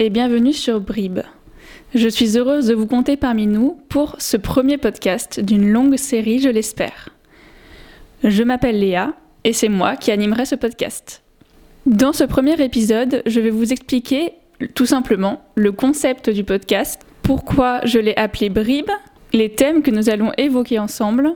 [0.00, 1.20] et bienvenue sur Brib.
[1.94, 6.40] Je suis heureuse de vous compter parmi nous pour ce premier podcast d'une longue série,
[6.40, 7.10] je l'espère.
[8.24, 9.14] Je m'appelle Léa
[9.44, 11.22] et c'est moi qui animerai ce podcast.
[11.86, 14.32] Dans ce premier épisode, je vais vous expliquer
[14.74, 18.90] tout simplement le concept du podcast, pourquoi je l'ai appelé Brib,
[19.32, 21.34] les thèmes que nous allons évoquer ensemble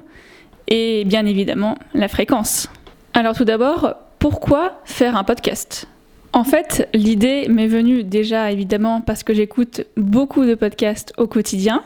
[0.67, 2.69] et bien évidemment la fréquence.
[3.15, 5.87] Alors tout d'abord, pourquoi faire un podcast?
[6.33, 11.83] En fait, l'idée m'est venue déjà évidemment parce que j'écoute beaucoup de podcasts au quotidien,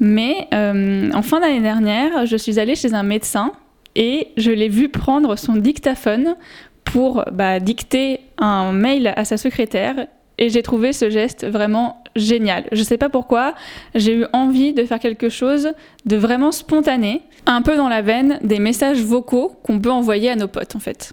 [0.00, 3.52] mais euh, en fin d'année dernière, je suis allée chez un médecin
[3.94, 6.36] et je l'ai vu prendre son dictaphone
[6.84, 10.06] pour bah, dicter un mail à sa secrétaire
[10.38, 12.64] et j'ai trouvé ce geste vraiment génial.
[12.72, 13.54] Je ne sais pas pourquoi,
[13.94, 15.72] j'ai eu envie de faire quelque chose
[16.06, 20.36] de vraiment spontané, un peu dans la veine des messages vocaux qu'on peut envoyer à
[20.36, 21.12] nos potes en fait.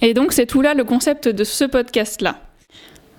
[0.00, 2.36] Et donc c'est tout là le concept de ce podcast-là.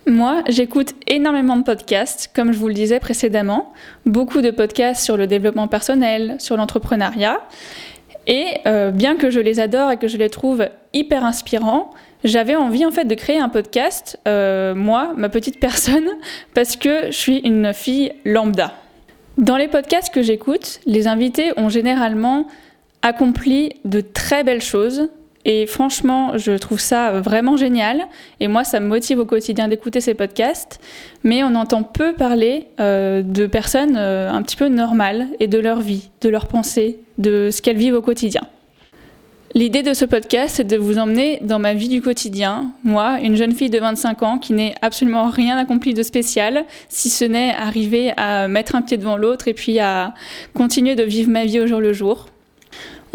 [0.06, 3.72] Moi, j'écoute énormément de podcasts, comme je vous le disais précédemment,
[4.06, 7.39] beaucoup de podcasts sur le développement personnel, sur l'entrepreneuriat.
[8.28, 11.91] Et euh, bien que je les adore et que je les trouve hyper inspirants,
[12.25, 16.08] j'avais envie en fait de créer un podcast, euh, moi, ma petite personne,
[16.53, 18.73] parce que je suis une fille lambda.
[19.38, 22.47] Dans les podcasts que j'écoute, les invités ont généralement
[23.02, 25.09] accompli de très belles choses,
[25.45, 28.08] et franchement, je trouve ça vraiment génial.
[28.39, 30.80] Et moi, ça me motive au quotidien d'écouter ces podcasts.
[31.23, 35.59] Mais on entend peu parler euh, de personnes euh, un petit peu normales et de
[35.59, 38.41] leur vie, de leurs pensées, de ce qu'elles vivent au quotidien.
[39.55, 42.72] L'idée de ce podcast, c'est de vous emmener dans ma vie du quotidien.
[42.83, 47.11] Moi, une jeune fille de 25 ans qui n'est absolument rien accompli de spécial, si
[47.11, 50.16] ce n'est arriver à mettre un pied devant l'autre et puis à
[50.55, 52.30] continuer de vivre ma vie au jour le jour.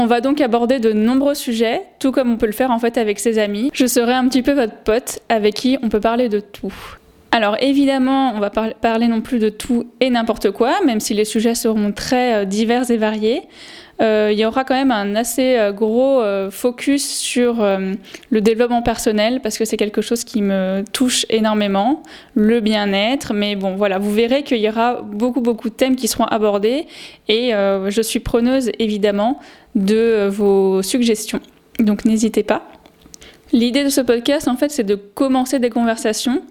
[0.01, 2.97] On va donc aborder de nombreux sujets, tout comme on peut le faire en fait
[2.97, 3.71] avec ses amis.
[3.75, 6.73] Je serai un petit peu votre pote avec qui on peut parler de tout.
[7.31, 11.27] Alors évidemment, on va parler non plus de tout et n'importe quoi, même si les
[11.27, 13.43] sujets seront très euh, divers et variés.
[14.01, 17.57] Euh, il y aura quand même un assez euh, gros focus sur
[18.31, 22.03] le développement personnel parce que c'est quelque chose qui me touche énormément,
[22.35, 23.35] le bien-être.
[23.35, 26.87] Mais bon, voilà, vous verrez qu'il y aura beaucoup beaucoup de thèmes qui seront abordés
[27.29, 29.39] et je suis preneuse évidemment
[29.75, 31.41] de vos suggestions.
[31.79, 32.67] Donc n'hésitez pas.
[33.53, 36.43] L'idée de ce podcast, en fait, c'est de commencer des conversations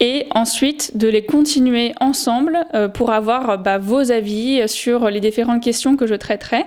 [0.00, 5.62] et ensuite de les continuer ensemble euh, pour avoir bah, vos avis sur les différentes
[5.62, 6.64] questions que je traiterai.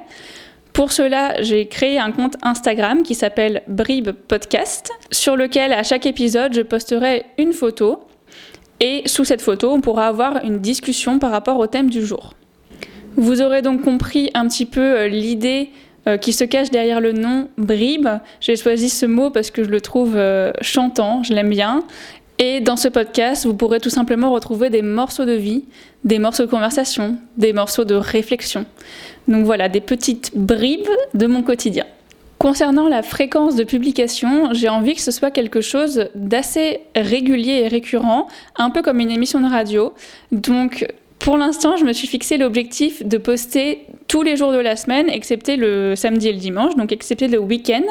[0.73, 6.05] Pour cela, j'ai créé un compte Instagram qui s'appelle Brib Podcast, sur lequel à chaque
[6.05, 8.07] épisode, je posterai une photo
[8.79, 12.33] et sous cette photo, on pourra avoir une discussion par rapport au thème du jour.
[13.15, 15.69] Vous aurez donc compris un petit peu euh, l'idée
[16.07, 18.09] euh, qui se cache derrière le nom bribe.
[18.41, 21.83] J'ai choisi ce mot parce que je le trouve euh, chantant, je l'aime bien.
[22.39, 25.65] Et dans ce podcast, vous pourrez tout simplement retrouver des morceaux de vie,
[26.03, 28.65] des morceaux de conversation, des morceaux de réflexion.
[29.27, 31.85] Donc voilà, des petites bribes de mon quotidien.
[32.39, 37.67] Concernant la fréquence de publication, j'ai envie que ce soit quelque chose d'assez régulier et
[37.69, 38.27] récurrent,
[38.57, 39.93] un peu comme une émission de radio.
[40.31, 40.85] Donc
[41.23, 45.09] pour l'instant, je me suis fixé l'objectif de poster tous les jours de la semaine,
[45.09, 47.83] excepté le samedi et le dimanche, donc excepté le week-end.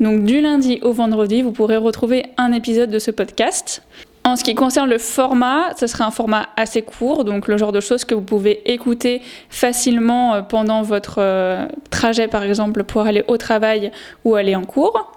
[0.00, 3.82] Donc du lundi au vendredi, vous pourrez retrouver un épisode de ce podcast.
[4.24, 7.72] En ce qui concerne le format, ce sera un format assez court, donc le genre
[7.72, 13.02] de choses que vous pouvez écouter facilement euh, pendant votre euh, trajet, par exemple, pour
[13.02, 13.90] aller au travail
[14.24, 15.12] ou aller en cours,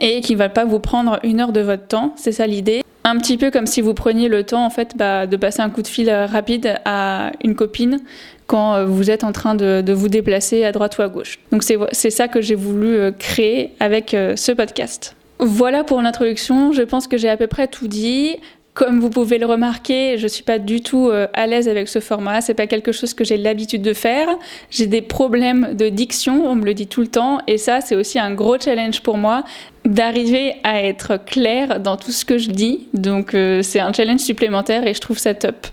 [0.00, 2.12] et qui ne va pas vous prendre une heure de votre temps.
[2.16, 5.26] C'est ça l'idée un petit peu comme si vous preniez le temps en fait bah,
[5.26, 8.00] de passer un coup de fil euh, rapide à une copine
[8.46, 11.38] quand euh, vous êtes en train de, vous déplacer à droite ou à gauche.
[11.52, 15.16] Donc c'est ça que j'ai voulu euh, créer avec ce podcast.
[15.38, 18.36] Voilà pour l'introduction, je pense que j'ai à peu près tout dit.
[18.78, 21.88] Comme vous pouvez le remarquer, je ne suis pas du tout euh, à l'aise avec
[21.88, 22.40] ce format.
[22.40, 24.28] C'est pas quelque chose que j'ai l'habitude de faire.
[24.70, 27.96] J'ai des problèmes de diction, on me le dit tout le temps, et ça, c'est
[27.96, 29.42] aussi un gros challenge pour moi
[29.84, 32.86] d'arriver à être clair dans tout ce que je dis.
[32.94, 35.66] Donc, euh, c'est un challenge supplémentaire et je trouve ça top.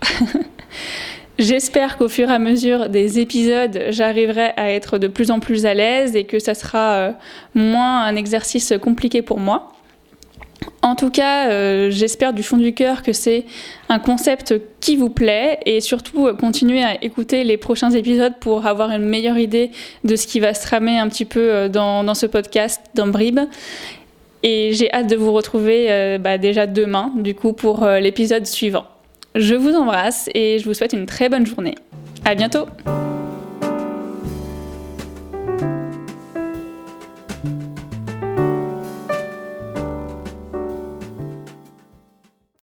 [1.38, 5.68] J'espère qu'au fur et à mesure des épisodes, j'arriverai à être de plus en plus
[5.68, 7.12] à l'aise et que ça sera euh,
[7.54, 9.75] moins un exercice compliqué pour moi.
[10.82, 13.46] En tout cas, euh, j'espère du fond du cœur que c'est
[13.90, 18.68] un concept qui vous plaît et surtout euh, continuez à écouter les prochains épisodes pour
[18.68, 19.72] avoir une meilleure idée
[20.04, 23.40] de ce qui va se tramer un petit peu euh, dans, ce podcast, dans Brib.
[24.44, 28.86] Et j'ai hâte de vous retrouver bah, déjà demain, du coup, pour l'épisode suivant.
[29.34, 31.74] Je vous embrasse et je vous souhaite une très bonne journée.
[32.26, 32.68] À bientôt!